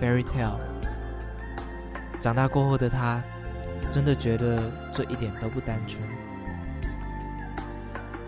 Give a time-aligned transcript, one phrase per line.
[0.00, 0.58] ，Fairy Tale。
[2.20, 3.22] 长大过后的他，
[3.92, 4.58] 真的觉得
[4.92, 6.02] 这一点都不单纯。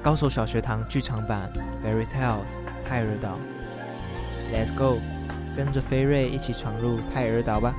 [0.03, 1.51] 高手小学堂剧场版
[1.87, 2.45] 《Fairy Tales》
[2.89, 3.37] 泰尔岛
[4.53, 4.99] ，Let's go，
[5.57, 7.75] 跟着飞瑞一起闯入泰尔岛吧。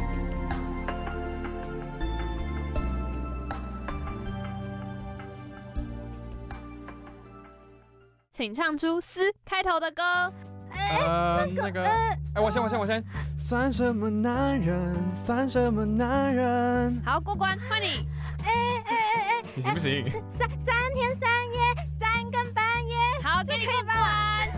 [8.33, 10.03] 请唱出“嘶”开头的歌。
[10.71, 13.03] 呃，那个，哎，我先，我先，我先。
[13.49, 14.95] 算什么男人？
[15.15, 17.01] 算什么男人？
[17.03, 18.07] 好，过关，换你。
[18.43, 20.05] 哎哎哎哎，你行不行？
[20.29, 21.59] 三三天三夜，
[21.99, 22.95] 三更半夜。
[23.23, 23.97] 好，这里过关。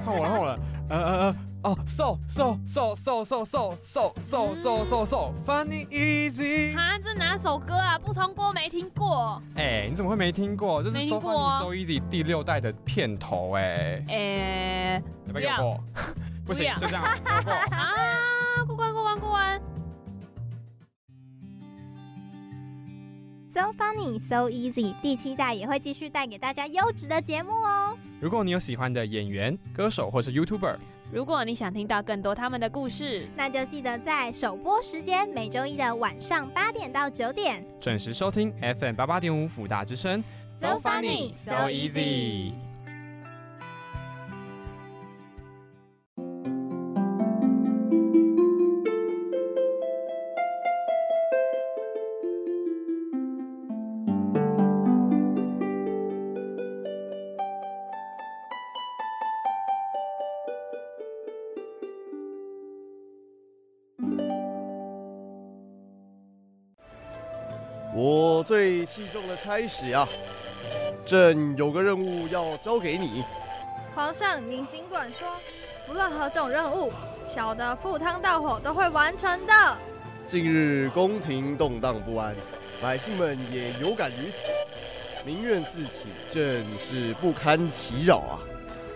[0.06, 0.59] 换我了，换我了。
[0.89, 1.36] 呃呃呃，
[1.70, 6.78] 哦，so so so so so so so so so so so funny easy。
[6.78, 7.98] 啊，这哪首歌啊？
[7.98, 9.42] 不通过，没听过。
[9.55, 10.83] 哎，你怎么会没听过？
[10.83, 14.03] 这是 So Funny So Easy 第六代的片头，哎。
[14.09, 15.80] 哎，有没有过？
[16.45, 17.03] 不行，就这样。
[17.44, 19.61] 过啊，过关，过关，过关。
[23.53, 27.98] So Funny So Easy 第七代也会继续带给大家优质的节目哦。
[28.22, 30.78] 如果你有喜欢的演员、歌手或是 YouTuber，
[31.11, 40.23] 如果你想听到更多他们的故事，那就记得在首播时间每周一的晚上八点到九点准时收听 FM 八八点五辅大之声。
[40.48, 42.70] So Funny So Easy。
[68.91, 70.05] 器重的差使啊，
[71.05, 73.23] 朕有个任务要交给你。
[73.95, 75.29] 皇上，您尽管说，
[75.89, 76.91] 无论何种任务，
[77.25, 79.53] 小的赴汤蹈火都会完成的。
[80.25, 82.35] 近日宫廷动荡不安，
[82.81, 84.49] 百姓们也有感于此，
[85.25, 88.39] 民怨四起，朕是不堪其扰啊。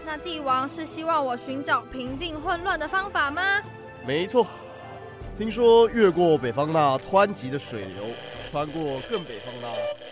[0.06, 3.42] 那帝王是希望我寻找平定混乱的方法吗？
[4.06, 4.46] 没错，
[5.38, 8.08] 听说越过北方那湍急的水流。
[8.56, 9.68] 穿过更北方那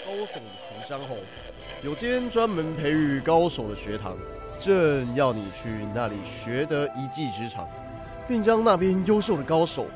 [0.06, 1.16] 高耸的群山后，
[1.82, 4.18] 有间专门培育高手的学堂，
[4.60, 7.66] 朕要你去那里学得一技之长，
[8.28, 9.88] 并将那边优秀的高手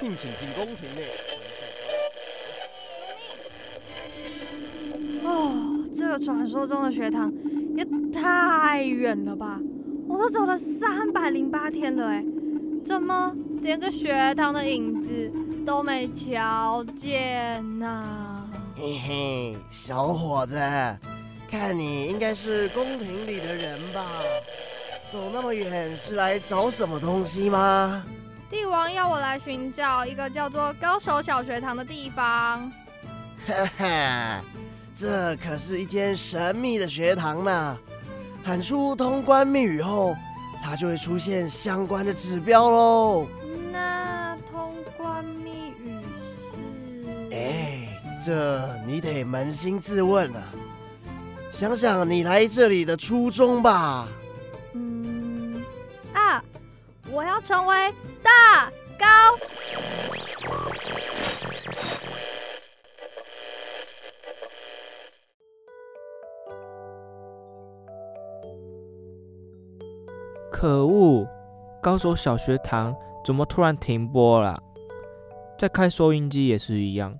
[0.00, 1.04] 聘请进宫廷内。
[5.22, 7.32] 哦，这个传说中的学堂
[7.76, 9.60] 也太远了吧！
[10.08, 12.24] 我都走了三百零八天了，哎，
[12.84, 15.30] 怎么连个学堂的影子
[15.64, 18.44] 都没瞧见呐、啊！
[18.76, 20.56] 嘿嘿，小伙子，
[21.50, 24.06] 看你应该是宫廷里的人吧？
[25.10, 28.02] 走那么远是来找什么东西吗？
[28.50, 32.70] 帝王要我来寻找一个叫做高手小学堂的地方。
[33.46, 34.40] 哈哈，
[34.94, 37.78] 这可是一间神秘的学堂呢！
[38.44, 40.16] 喊出通关密语后，
[40.62, 43.26] 它就会出现相关的指标喽。
[48.24, 50.44] 这你得扪心自问啊！
[51.50, 54.06] 想想你来这里的初衷吧。
[54.74, 55.60] 嗯
[56.14, 56.42] 啊，
[57.10, 59.06] 我要成为大高。
[70.52, 71.26] 可恶！
[71.82, 72.94] 高手小学堂
[73.26, 74.62] 怎么突然停播了？
[75.58, 77.18] 再开收音机也是一样。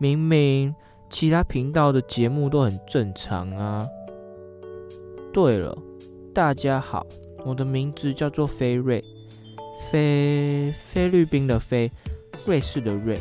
[0.00, 0.72] 明明
[1.10, 3.84] 其他频道的节目都很正常啊。
[5.32, 5.76] 对了，
[6.32, 7.04] 大家好，
[7.44, 9.02] 我的名字叫做菲瑞，
[9.90, 11.90] 菲菲律宾的菲，
[12.46, 13.18] 瑞士的瑞。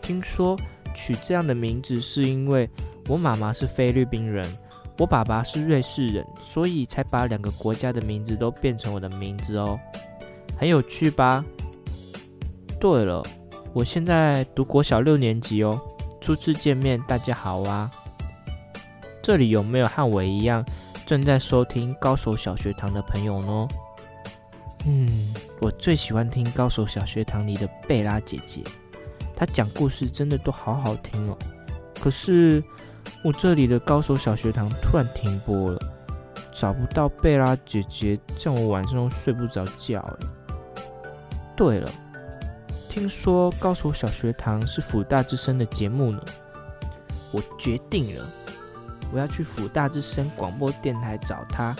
[0.00, 0.56] 听说
[0.94, 2.70] 取这样的名字是因为
[3.08, 4.46] 我妈妈是菲律宾人，
[4.98, 9.76] 我爸爸是瑞士人，所以才把两个国家的名字都变成我的名字哦，
[10.56, 11.44] 很有趣吧？
[12.78, 13.20] 对了。
[13.72, 15.80] 我现在读国小六年级哦，
[16.30, 17.90] 初次见面，大家好啊。
[19.20, 20.64] 这里有没有和我一样
[21.04, 23.68] 正在收听高手小学堂的朋友呢？
[24.86, 28.62] 嗯，我最喜欢听高手小学堂里的贝拉姐姐，
[29.34, 31.36] 她讲故事真的都好好听哦。
[32.00, 32.62] 可是
[33.24, 35.80] 我这里的高手小学堂突然停播了，
[36.52, 40.26] 找不到贝拉姐姐，这样我晚上都睡不着觉哎。
[41.56, 41.90] 对了，
[42.90, 46.20] 听说高手小学堂是辅大之声的节目呢，
[47.30, 48.28] 我决定了，
[49.12, 51.74] 我要去辅大之声广播电台找他。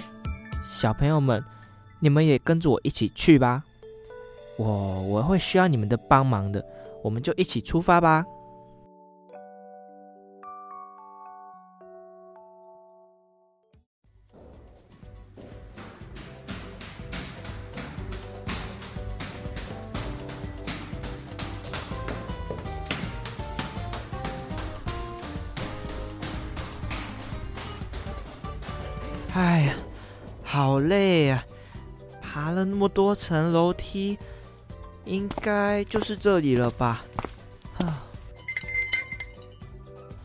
[0.65, 1.45] 小朋友们，
[1.99, 3.65] 你们也跟着我一起去吧，
[4.57, 6.65] 我我会需要你们的帮忙的，
[7.03, 8.25] 我们就一起出发吧。
[29.35, 29.75] 哎呀，
[30.43, 31.45] 好累呀！
[32.21, 34.19] 爬了那么多层楼梯，
[35.05, 37.05] 应该就是这里了吧？
[37.79, 38.03] 啊。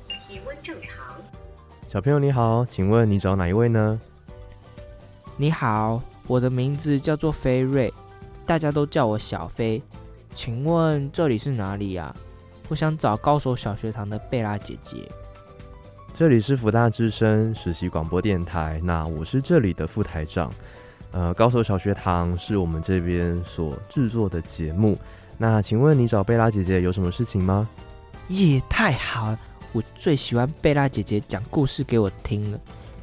[0.08, 1.16] 体温正常。
[1.88, 4.00] 小朋友你好，请问你找哪一位呢？
[5.38, 7.94] 你好，我的名字叫做飞瑞，
[8.46, 9.82] 大家都叫我小飞。
[10.34, 12.14] 请问这里是哪里呀？
[12.70, 15.08] 我想找高手小学堂的贝拉姐姐。
[16.18, 20.50] 这里是福大之声实习广播电台，那我是这里的副台长。
[21.12, 24.98] 呃，高手小学堂是我们这边所制作的节目。
[25.38, 27.68] 那请问你找贝拉姐姐有什么事情吗？
[28.30, 29.40] 也太好了，
[29.74, 32.58] 我最喜欢贝拉姐姐讲故事给我听了。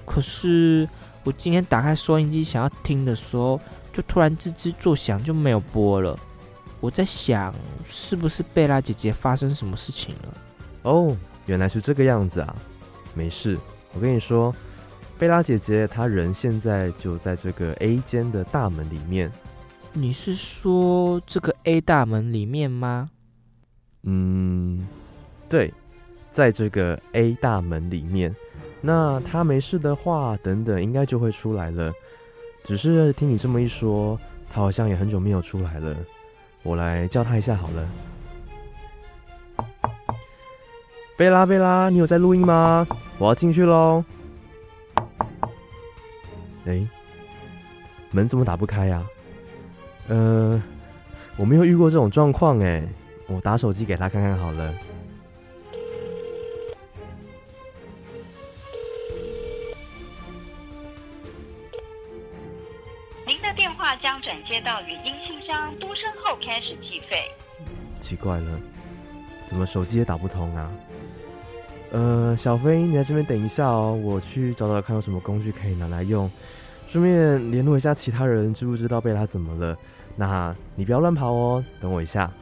[0.07, 0.89] 可是
[1.23, 3.61] 我今天打开收音机想要听的时候，
[3.93, 6.19] 就突然吱吱作响，就没有播了。
[6.81, 7.55] 我在想，
[7.87, 10.35] 是不是贝拉姐姐发生什么事情了？
[10.85, 11.15] 哦，
[11.45, 12.57] 原来是这个样子啊。
[13.15, 13.59] 没事，
[13.95, 14.55] 我跟你说，
[15.19, 19.31] 贝拉姐姐她人现在就在这个 A 间的大门里面。
[19.93, 23.11] 你是说这个 A 大门里面吗？
[24.05, 24.89] 嗯，
[25.49, 25.73] 对，
[26.31, 28.35] 在这个 A 大门里面。
[28.81, 31.93] 那她没事的话，等等应该就会出来了。
[32.65, 34.19] 只是听你这么一说，
[34.51, 35.95] 她好像也很久没有出来了。
[36.63, 37.89] 我来叫她一下好了。
[41.17, 42.87] 贝拉，贝拉，你有在录音吗？
[43.19, 44.05] 我要进去喽。
[46.67, 46.85] 哎，
[48.11, 49.05] 门怎么打不开呀？
[50.09, 50.61] 呃，
[51.37, 52.83] 我没有遇过这种状况哎，
[53.29, 54.75] 我打手机给他看看好了。
[63.27, 67.31] 您的电话将转接到语音信箱，嘟声后开始计费。
[68.01, 68.61] 奇怪了，
[69.53, 70.73] 怎么手机也打不通啊？
[71.91, 76.31] 呃，小飞，你在这边等一下哦，我去找找看有什么工具可以拿来用，
[76.87, 79.77] 顺便联络一下其他人，知不知道贝拉怎么了？
[80.17, 82.33] 那你不要乱跑哦，等我一下。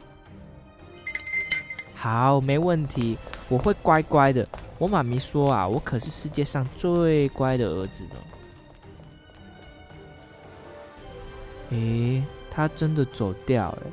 [1.93, 3.17] 好，没问题，
[3.49, 4.47] 我会乖乖的。
[4.77, 8.15] 我妈咪说啊，我可是世界上最乖的儿子呢。
[11.71, 13.83] 诶，他真的走掉了，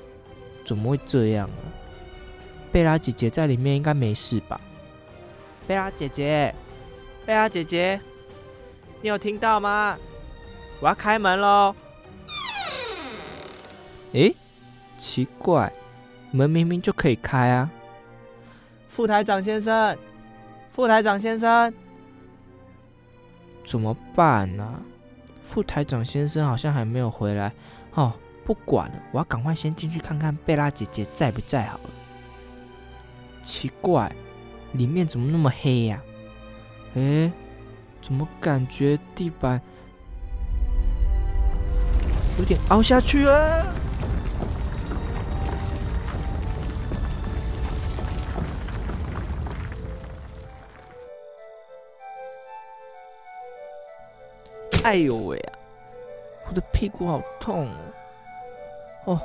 [0.64, 1.66] 怎么会这样啊？
[2.70, 4.60] 贝拉姐姐在里面应该没事吧？
[5.66, 6.54] 贝拉姐姐，
[7.26, 8.00] 贝拉姐姐，
[9.02, 9.98] 你有听到吗？
[10.80, 11.75] 我要开门喽！
[14.12, 14.34] 诶，
[14.96, 15.72] 奇怪，
[16.30, 17.70] 门明明就可以开啊！
[18.88, 19.96] 副台长先生，
[20.72, 21.72] 副台长先生，
[23.64, 24.80] 怎么办呢？
[25.42, 27.52] 副台长先生好像还没有回来。
[27.94, 28.12] 哦，
[28.44, 31.90] 不管了，我要赶快先进去看看贝拉姐姐在不在好了。
[33.49, 34.12] 奇怪。
[34.73, 36.02] 里面怎么那么黑呀？
[36.95, 37.33] 诶，
[38.02, 39.59] 怎么感觉地板
[42.38, 43.64] 有点凹下去啊？
[54.85, 55.43] 哎呦喂！
[56.47, 57.69] 我的屁股好痛
[59.07, 59.14] 哦！
[59.14, 59.21] 哦，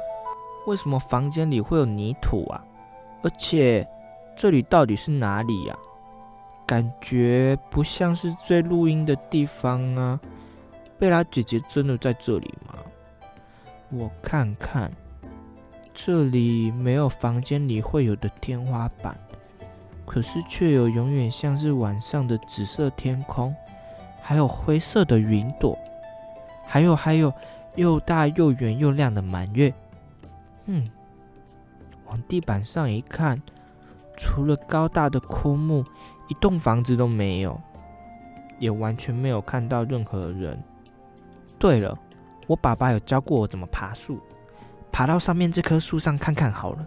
[0.68, 2.64] 为什么房间里会有泥土啊？
[3.22, 3.86] 而且……
[4.36, 5.76] 这里到底是哪里呀？
[6.66, 10.20] 感觉不像是在录音的地方啊！
[10.98, 12.76] 贝拉姐姐真的在这里吗？
[13.90, 14.92] 我看看，
[15.94, 19.20] 这里没有房间里会有的天花板，
[20.06, 23.54] 可是却有永远像是晚上的紫色天空，
[24.22, 25.78] 还有灰色的云朵，
[26.66, 27.32] 还有还有
[27.76, 29.72] 又大又圆又亮的满月。
[30.66, 30.88] 嗯，
[32.06, 33.40] 往地板上一看，
[34.18, 35.84] 除了高大的枯木，
[36.28, 37.60] 一栋房子都没有，
[38.60, 40.62] 也完全没有看到任何人。
[41.60, 41.98] 对了，
[42.48, 44.20] 我爸爸有教过我怎么爬树，
[44.92, 46.86] 爬到上面这棵树上看看好了，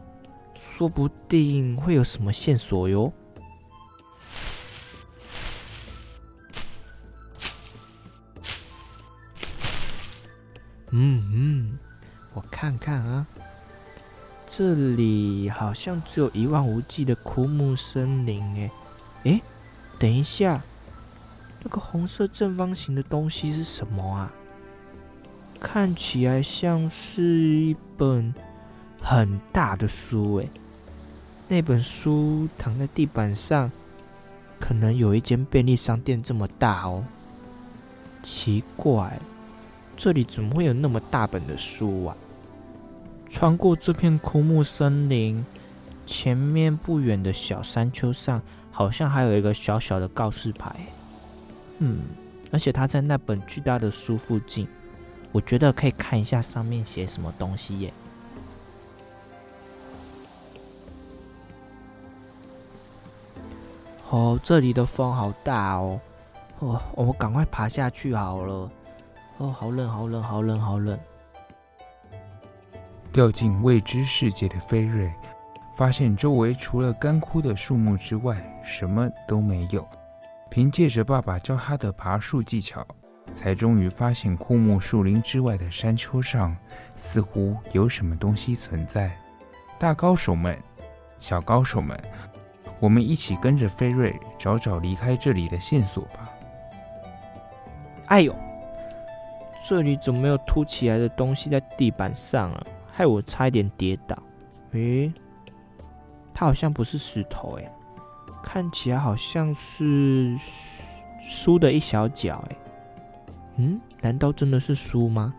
[0.58, 3.12] 说不定会有什么线索哟。
[10.90, 11.78] 嗯嗯，
[12.32, 13.26] 我看看啊，
[14.48, 18.70] 这里好像只有一望无际的枯木森林诶。
[19.24, 19.42] 诶，
[19.98, 20.62] 等一下，
[21.62, 24.32] 那个红色正方形的东西是什么啊？
[25.60, 28.32] 看起来像是一本
[29.02, 30.48] 很大的书诶。
[31.48, 33.70] 那本书躺在地板上，
[34.60, 37.04] 可能有一间便利商店这么大哦。
[38.22, 39.18] 奇怪。
[39.96, 42.16] 这里怎么会有那么大本的书啊？
[43.28, 45.44] 穿过这片枯木森林，
[46.06, 48.40] 前面不远的小山丘上，
[48.70, 50.74] 好像还有一个小小的告示牌。
[51.80, 52.00] 嗯，
[52.50, 54.66] 而且它在那本巨大的书附近，
[55.32, 57.92] 我觉得可以看一下上面写什么东西耶。
[64.08, 66.00] 哦，这里的风好大哦！
[66.60, 68.70] 哦，我们赶快爬下去好了。
[69.36, 70.98] 哦，好冷，好冷，好冷，好冷！
[73.16, 75.10] 掉进未知世界的菲瑞，
[75.74, 79.88] 发现周围除了干枯的树木之外，什么都没有。
[80.50, 82.86] 凭借着爸爸教他的爬树技巧，
[83.32, 86.54] 才终于发现枯木树林之外的山丘上，
[86.94, 89.10] 似乎有什么东西存在。
[89.78, 90.54] 大高手们，
[91.18, 91.98] 小高手们，
[92.80, 96.30] 我们一起跟着菲瑞找找离开这里的线索吧！
[98.08, 98.36] 哎呦！
[99.64, 102.66] 这里怎么有凸起来的东西在地板上啊？
[102.96, 104.16] 害我差一点跌倒。
[104.72, 105.12] 诶，
[106.32, 107.70] 它好像不是石头诶，
[108.42, 110.34] 看起来好像是
[111.28, 112.56] 书的一小角诶。
[113.56, 115.34] 嗯，难道真的是书吗？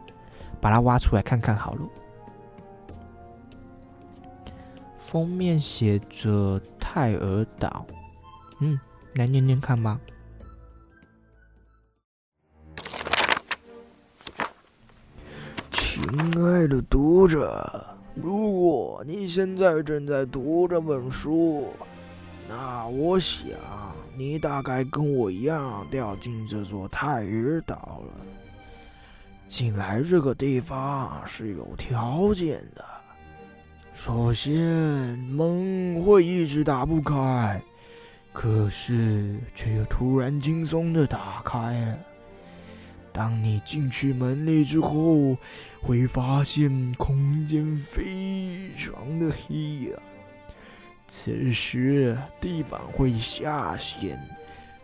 [0.62, 1.82] 把它挖出来看看好了。
[5.00, 7.84] 封面写着泰尔岛。
[8.60, 8.80] 嗯，
[9.16, 10.00] 来念念看吧。
[16.10, 17.86] 亲爱的读者，
[18.16, 21.68] 如果你现在正在读这本书，
[22.48, 23.50] 那我想
[24.16, 28.26] 你大概跟我一样掉进这座泰日岛了。
[29.50, 32.86] 进来这个地方是有条件的，
[33.94, 34.56] 首先
[35.20, 37.62] 门会一直打不开，
[38.32, 41.98] 可是却又突然轻松的打开了。
[43.18, 45.36] 当你进去门里之后，
[45.82, 50.00] 会发现空间非常的黑呀。
[51.08, 54.22] 此时地板会下陷，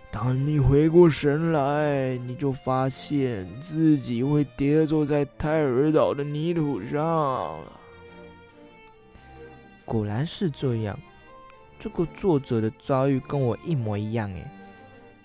[0.10, 7.72] 当你回过神来，你就发现自己会跌坐在泰尔岛的泥土上了。
[9.86, 11.00] 果然是这样，
[11.80, 14.44] 这个作者的遭遇跟我一模一样诶。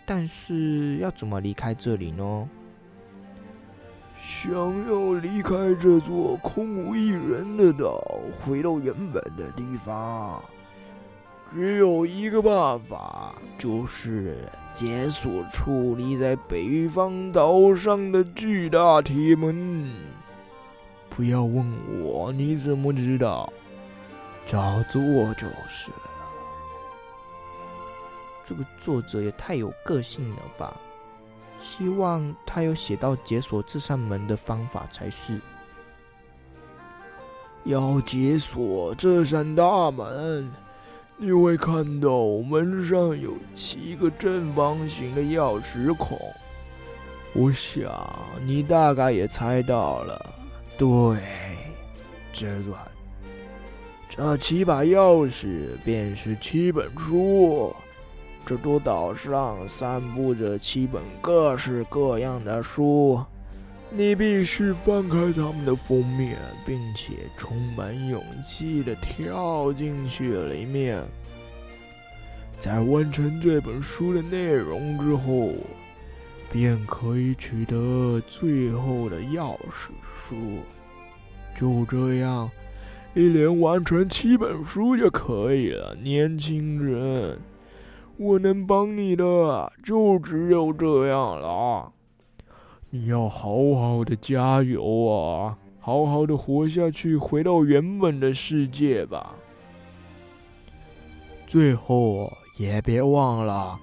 [0.04, 2.46] 但是要怎么离开这里呢？
[4.20, 4.54] 想
[4.88, 10.42] 要离开这座空无一人的岛，回到原本的地方，
[11.54, 14.36] 只有一个办法，就是
[14.74, 19.90] 解锁矗立在北方岛上的巨大铁门。
[21.08, 21.72] 不要问
[22.02, 23.50] 我你怎么知道，
[24.46, 25.00] 照做
[25.34, 26.10] 就是了。
[28.46, 30.76] 这个作者也太有个性了吧！
[31.60, 35.40] 希望他有写到解锁这扇门的方法才是。
[37.64, 40.50] 要解锁这扇大门，
[41.16, 46.18] 你会看到门上有七个正方形的钥匙孔。
[47.34, 47.92] 我想
[48.46, 50.34] 你大概也猜到了，
[50.78, 50.88] 对，
[52.32, 52.74] 杰瑞，
[54.08, 57.74] 这七把钥匙便是七本书。
[58.48, 63.22] 这座岛上散布着七本各式各样的书，
[63.90, 71.04] 你必须翻开它们的封面，并且充满勇气地跳进去里面。
[72.58, 75.52] 在完成这本书的内容之后，
[76.50, 79.90] 便可以取得最后的钥匙
[80.26, 80.34] 书。
[81.54, 82.50] 就这样，
[83.12, 87.38] 一连完成七本书就可以了，年轻人。
[88.18, 91.92] 我能帮你的就只有这样了，
[92.90, 99.36] 你要好好的加油啊，好好的活下去，回到原本的世界吧。
[101.46, 103.78] 最后，也别忘了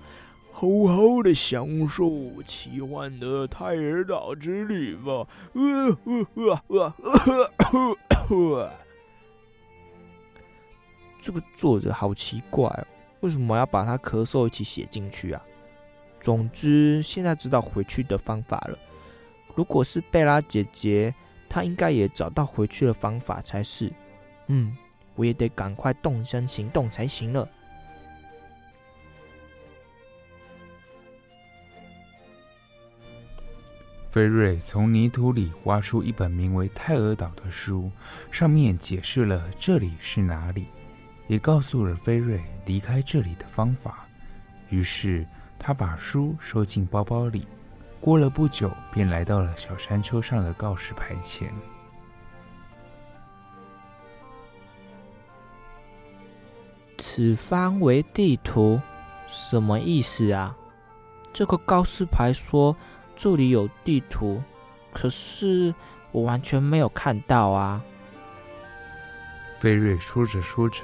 [0.52, 2.12] 好好的享受
[2.46, 5.26] 奇幻的泰尔岛之旅吧。
[5.54, 5.98] 呃
[6.36, 7.98] 呃呃呃
[8.30, 8.72] 呃
[11.22, 15.42] 这个作者好奇怪哦，为什么要把他咳嗽一起写进去啊？
[16.22, 18.78] 总之，现在知道回去的方法了。
[19.54, 21.14] 如果是贝拉姐姐，
[21.48, 23.92] 她应该也找到回去的方法才是。
[24.48, 24.76] 嗯，
[25.16, 27.48] 我也得赶快动身行动才行了。
[34.10, 37.92] 菲瑞从泥土里挖出一本名为《泰尔岛》的书，
[38.32, 40.68] 上面解释了这里是哪里。
[41.28, 44.06] 也告诉了菲瑞离开这里的方法，
[44.70, 45.26] 于是
[45.58, 47.48] 他把书收进包包里。
[48.00, 51.52] 过了不久，便来到了小山丘上的告示牌前。
[56.98, 58.80] 此方为地图，
[59.28, 60.56] 什么意思啊？
[61.34, 62.78] 这个告示牌说
[63.16, 64.42] 这里有地图，
[64.94, 65.74] 可是
[66.12, 67.84] 我完全没有看到啊。
[69.60, 70.84] 菲瑞说着说着。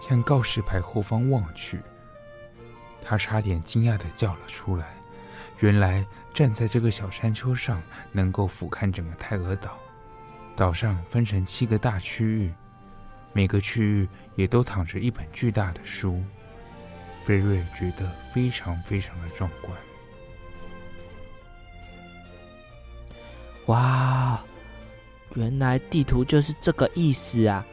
[0.00, 1.80] 向告示牌后方望去，
[3.02, 4.94] 他差点惊讶的叫了出来。
[5.60, 9.78] 原来站在这个小山丘上，能够俯瞰整个泰俄岛。
[10.54, 12.52] 岛上分成七个大区域，
[13.32, 16.22] 每个区域也都躺着一本巨大的书。
[17.24, 19.76] 菲瑞觉得非常非常的壮观。
[23.66, 24.42] 哇，
[25.34, 27.66] 原来地图就是这个意思啊！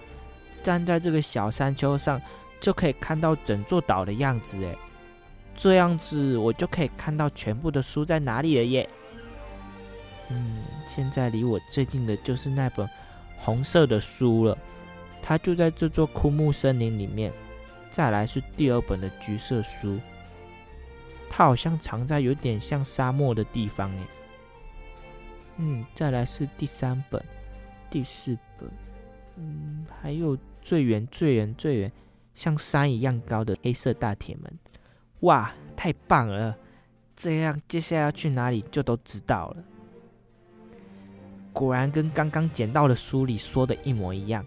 [0.64, 2.20] 站在这个小山丘上，
[2.60, 4.74] 就可以看到整座岛的样子哎，
[5.56, 8.90] 这样子我就可以看到全部的书在哪里了耶。
[10.30, 12.90] 嗯，现在离我最近的就是那本
[13.38, 14.58] 红色的书了，
[15.22, 17.32] 它就在这座枯木森林里面。
[17.92, 20.00] 再来是第二本的橘色书，
[21.30, 24.08] 它好像藏在有点像沙漠的地方哎。
[25.58, 27.24] 嗯，再来是第三本、
[27.92, 28.70] 第四本，
[29.36, 30.38] 嗯，还有。
[30.64, 31.92] 最圆、最圆、最圆，
[32.34, 34.60] 像山一样高的黑色大铁门，
[35.20, 36.58] 哇，太棒了！
[37.16, 39.64] 这样接下来要去哪里就都知道了。
[41.52, 44.44] 果然跟刚刚捡到的书里说的一模一样，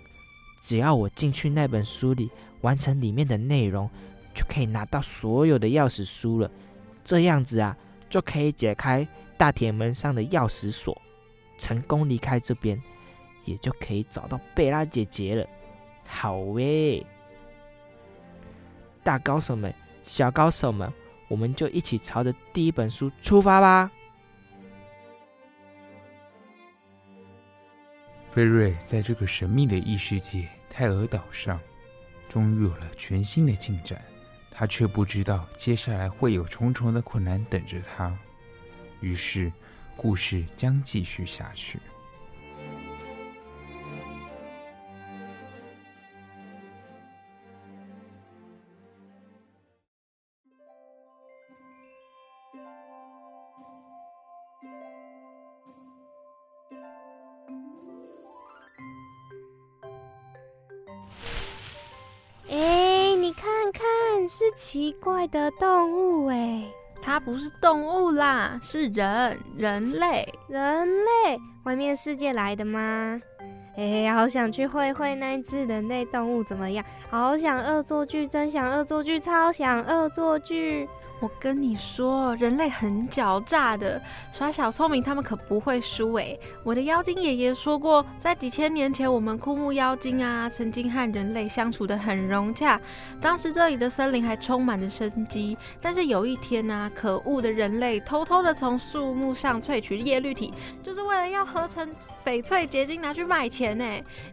[0.64, 2.28] 只要我进去那本书里，
[2.62, 3.88] 完成里面的内容，
[4.34, 6.50] 就可以拿到所有的钥匙书了。
[7.04, 7.76] 这样子啊，
[8.10, 11.00] 就可以解开大铁门上的钥匙锁，
[11.56, 12.82] 成功离开这边，
[13.44, 15.46] 也就可以找到贝拉姐姐了。
[16.06, 17.04] 好喂，
[19.02, 20.92] 大高手们、小高手们，
[21.28, 23.90] 我们就一起朝着第一本书出发吧！
[28.30, 31.60] 菲瑞在这个神秘的异世界泰尔岛上，
[32.28, 34.02] 终于有了全新的进展，
[34.50, 38.16] 他却不知道接下来会有重重的困难等着他。
[39.00, 39.52] 于是，
[39.96, 41.78] 故事将继续下去。
[64.56, 66.64] 奇怪的动物哎，
[67.02, 73.20] 它不是动物啦，是人，人类，人类，外面世界来的吗？
[73.76, 76.84] 哎，好想去会会那一只人类动物怎么样？
[77.10, 80.88] 好想恶作剧，真想恶作剧，超想恶作剧。
[81.18, 83.98] 我跟你说，人类很狡诈的，
[84.32, 86.38] 耍小聪明他们可不会输诶。
[86.62, 92.78] 我的妖精爷爷说过，在几千年前，我们枯木妖精啊，曾经和人类相处的很融洽，
[93.18, 95.56] 当时这里的森林还充满着生机。
[95.80, 101.90] 但是有一天呢、啊，可恶的人类偷偷的从树木上萃取叶绿体，就是为了要合成
[102.26, 103.84] 翡翠结晶拿去卖钱呢。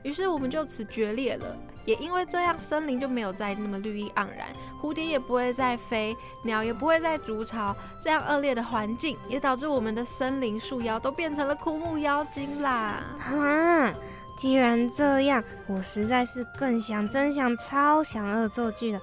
[0.03, 1.55] 于是我们就此决裂了。
[1.85, 4.47] 也因为这样，森林就没有再那么绿意盎然，
[4.81, 7.75] 蝴蝶也不会再飞，鸟也不会再筑巢。
[8.01, 13.03] 这样恶劣的环境，也导致我们的森林树妖都变成了枯木妖精啦。
[13.19, 13.91] 哈，
[14.37, 18.99] 既然这样，我实在是更想、真想、超想恶作剧了。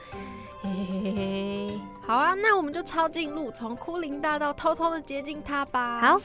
[0.62, 6.00] 嘿嘿嘿嘿，好啊，那我们就抄近路，从枯林大道偷偷的接近它吧。
[6.00, 6.20] 好。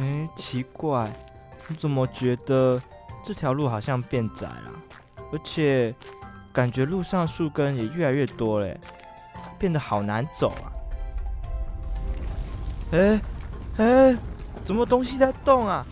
[0.00, 1.12] 哎，奇怪。
[1.68, 2.80] 我怎么觉得
[3.24, 4.72] 这条路好像变窄了？
[5.32, 5.94] 而且
[6.52, 8.76] 感觉路上树根也越来越多了，
[9.58, 10.66] 变得好难走啊！
[12.92, 13.20] 哎
[13.76, 14.16] 哎，
[14.64, 15.86] 怎么东西在动啊？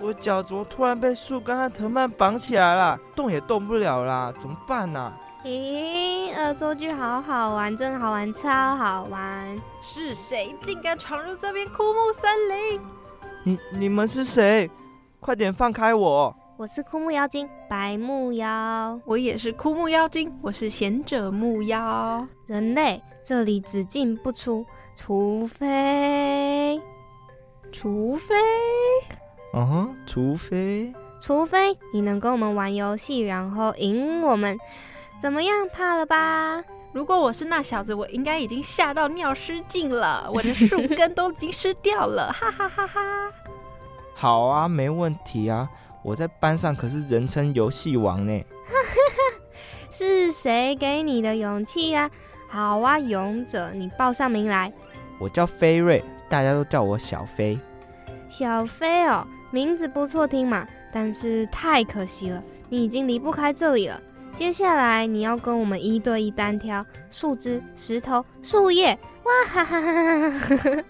[0.00, 5.16] 我脚怎么突然被树干和藤蔓绑起来了，动也动不了啦，怎么办呢、啊？
[5.44, 9.60] 咦，恶作剧好好玩，真好玩，超好玩！
[9.82, 12.80] 是谁竟敢闯入这片枯木森林？
[13.42, 14.70] 你你们是谁？
[15.20, 16.34] 快点放开我！
[16.56, 22.26] 我是枯木妖精白木妖，我也是枯木妖精，我是贤者木妖。
[22.46, 24.64] 人类这里只进不出，
[24.96, 26.80] 除非，
[27.70, 28.34] 除非，
[29.52, 34.58] 嗯哼，除非，除非你能跟我们玩游戏，然后赢我们，
[35.24, 35.66] 怎么样？
[35.72, 36.62] 怕了吧？
[36.92, 43.00] 如果我是那小子，我应该已经吓到尿失禁了， 我的树根都已经湿掉了，哈哈哈哈！
[44.14, 45.66] 好啊，没问题啊。
[46.02, 48.44] 我在班上可是人称游戏王呢。
[49.90, 52.10] 是谁给你的勇气呀？
[52.50, 54.70] 好啊，勇者，你报上名来。
[55.18, 57.58] 我叫飞瑞，大家都叫我小飞。
[58.28, 63.98] 小飞哦，名字不错听嘛，但是太可惜了，你已经离不开这里了。
[64.36, 70.82] 接下来你要跟我们一对一单挑，树枝、石头、树叶，哇哈哈哈哈哈！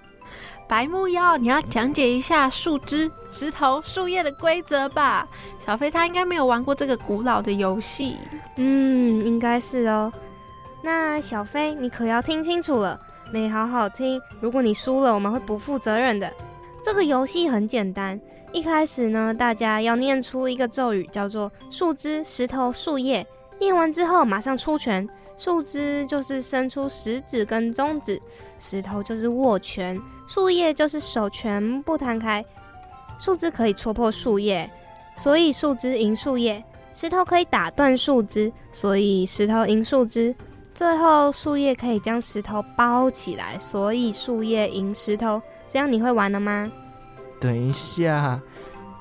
[0.66, 5.28] 白木妖，你要讲解一下树枝、石头、树叶的规则吧？
[5.58, 8.16] 小飞他应该没有玩过这个古老的游戏。
[8.56, 10.10] 嗯，应该是哦。
[10.82, 12.98] 那小飞，你可要听清楚了，
[13.30, 16.32] 没好好听，如果你输了，我们会不负责任的。
[16.82, 18.18] 这个游戏很简单，
[18.54, 23.26] 一开始呢，大家要念出一个咒语，叫做树枝、石头、树叶。
[23.58, 25.06] 念完之后，马上出拳。
[25.36, 28.22] 树枝就是伸出食指跟中指，
[28.60, 32.44] 石头就是握拳，树叶就是手全部摊开。
[33.18, 34.70] 树枝可以戳破树叶，
[35.16, 36.62] 所以树枝赢树叶；
[36.92, 40.32] 石头可以打断树枝，所以石头赢树枝。
[40.72, 45.42] 最后，树叶可以将石头包起来，所以树叶赢石头。
[45.66, 46.70] 这样你会玩了吗？
[47.44, 48.40] 等一下，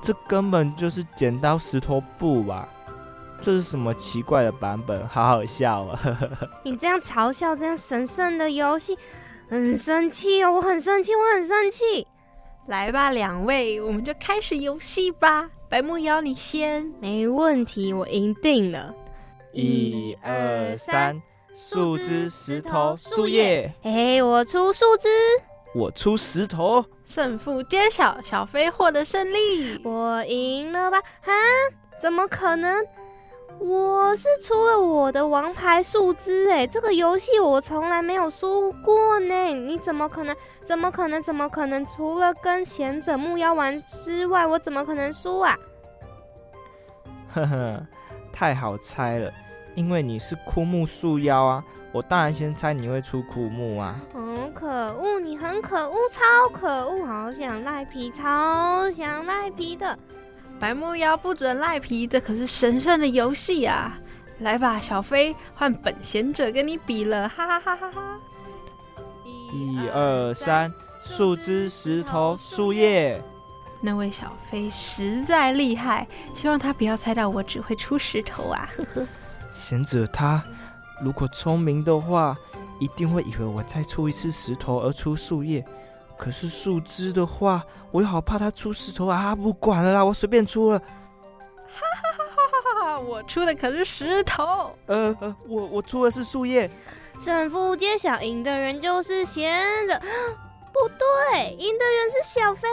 [0.02, 2.68] 这根本就是剪刀石头布吧？
[3.42, 5.08] 这是什么奇怪的版本？
[5.08, 6.18] 好好笑啊！
[6.62, 8.98] 你这样嘲笑这样神圣的游戏，
[9.48, 10.52] 很生气哦！
[10.52, 12.06] 我很生气，我很生气。
[12.66, 15.48] 来吧，两位，我们就开始游戏吧。
[15.70, 16.92] 白木妖，你先。
[17.00, 18.94] 没问题，我赢定了。
[19.52, 21.18] 一二三，
[21.56, 23.72] 树枝、石头、树叶。
[23.80, 25.08] 嘿，我出树枝，
[25.74, 26.84] 我出石头。
[27.04, 29.80] 胜负揭晓，小飞获得胜利。
[29.84, 31.00] 我赢了吧？
[31.20, 31.32] 哈？
[32.00, 32.84] 怎么可能？
[33.60, 39.54] 我是出了我的王牌树枝哎，这个游戏我从来没有输过呢。
[39.54, 40.34] 你怎么可能？
[40.64, 41.22] 怎么可能？
[41.22, 41.84] 怎么可能？
[41.86, 45.56] 除了跟贤者木妖玩之外，我怎么可能输啊？
[47.32, 47.86] 呵呵，
[48.32, 49.32] 太好猜了，
[49.74, 54.00] 因为你是枯木树妖啊，我当然先猜你会出枯木啊。
[54.14, 59.98] 嗯，可恶，你很可恶，超可恶，好想赖皮，超想赖皮的。
[60.60, 63.98] 白木妖不准赖皮，这可是神圣的游戏啊！
[64.38, 68.20] 来吧，小飞，换本贤者跟你比了，哈哈哈哈哈！
[69.24, 73.20] 一二三，树枝、石头、树叶。
[73.80, 78.68] 那位小飞实在厉害，希望他不要猜到我只会出石头啊！
[78.76, 79.06] 呵呵。
[79.52, 80.42] 贤者他
[81.02, 82.36] 如果聪明的话，
[82.78, 85.64] 一定会以为我再出一次石头而出树叶。
[86.16, 89.34] 可是树枝的话，我又好怕它出石头啊！
[89.34, 90.78] 不管了啦，我随便出了。
[90.78, 90.84] 哈
[91.66, 93.00] 哈哈哈哈哈！
[93.00, 94.76] 我出的可是石头。
[94.86, 96.70] 呃呃，我我出的是树叶。
[97.18, 100.00] 胜负揭晓，赢的人就是贤者。
[100.72, 102.68] 不对，赢的人是小飞。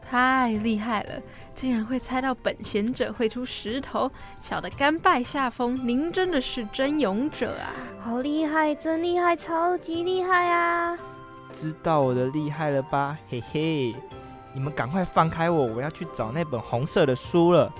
[0.00, 1.22] 太厉害了，
[1.64, 5.80] 竟然会猜到本贤者会出石头，小的甘拜下风。
[5.82, 7.72] 您真的是真勇者啊！
[8.02, 10.94] 好厉害，真厉害，超级厉害啊！
[11.54, 13.16] 知道我的厉害了吧？
[13.30, 13.96] 嘿嘿，
[14.52, 17.72] 你们赶快放开我，我要去找那本红色的书了。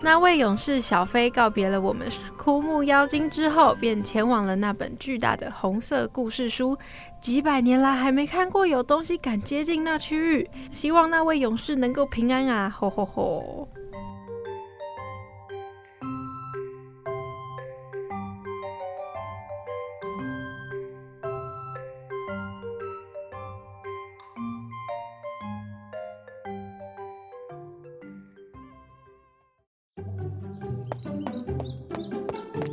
[0.00, 2.06] 那位勇士小飞告别了我们
[2.36, 6.76] 枯木妖精之后，便前往了那本巨大的红色故事书。
[7.18, 12.68] 几百年来还没看过有东西敢接近那区域，希望那位勇士能够平安啊！
[12.68, 13.68] 吼吼吼。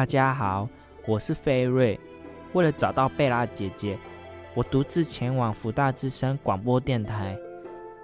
[0.00, 0.66] 大家好，
[1.06, 2.00] 我是菲瑞。
[2.54, 3.98] 为了找到贝拉姐姐，
[4.54, 7.36] 我独自前往福大之声广播电台，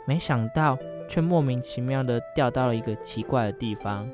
[0.07, 0.79] 没想到
[1.09, 4.07] 却莫名其妙地掉到了一个奇怪的地方，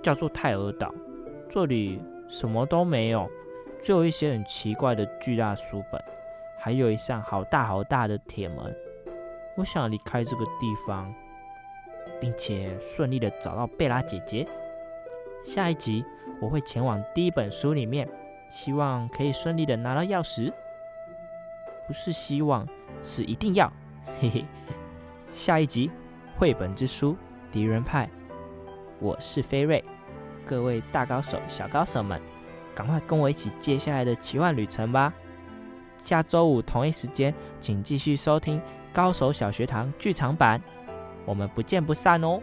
[0.00, 0.94] 叫做泰尔岛。
[1.50, 3.28] 这里什么都没有，
[3.80, 6.00] 只有一些很奇怪的巨大书本，
[6.56, 8.58] 还有一扇好大好大的铁门。
[9.56, 11.12] 我想离开这个地方，
[12.20, 14.46] 并且顺利地找到贝拉姐姐。
[15.42, 16.04] 下一集。
[16.40, 18.08] 我会前往第一本书里面，
[18.48, 20.52] 希望可以顺利的拿到钥匙。
[21.86, 22.66] 不是希望，
[23.02, 23.72] 是一定要。
[24.20, 24.44] 嘿嘿。
[25.30, 25.90] 下一集，
[26.36, 27.16] 绘本之书，
[27.50, 28.08] 敌人派。
[28.98, 29.84] 我是菲瑞，
[30.46, 32.20] 各位大高手、小高手们，
[32.74, 35.12] 赶快跟我一起接下来的奇幻旅程吧。
[35.96, 38.58] 下周五同一时间，请继续收听
[38.92, 40.60] 《高手小学堂》剧场版，
[41.24, 42.40] 我们不见不散哦。